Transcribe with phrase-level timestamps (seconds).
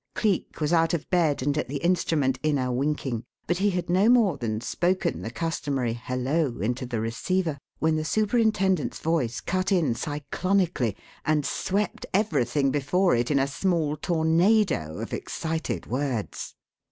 [0.15, 3.87] Cleek was out of bed and at the instrument in a winking; but he had
[3.87, 9.71] no more than spoken the customary "Hello!" into the receiver, when the superintendent's voice cut
[9.71, 16.55] in cyclonically and swept everything before it in a small tornado of excited words.